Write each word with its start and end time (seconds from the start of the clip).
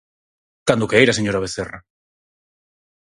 Cando 0.67 0.89
queira, 0.91 1.17
señora 1.17 1.43
Vecerra. 1.43 1.79